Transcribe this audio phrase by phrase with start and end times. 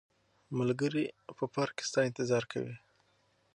[0.57, 1.05] ملګري
[1.37, 2.75] په پارک کې ستا انتظار کوي.